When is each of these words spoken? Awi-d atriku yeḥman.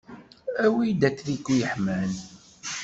Awi-d 0.63 1.01
atriku 1.09 1.53
yeḥman. 1.59 2.11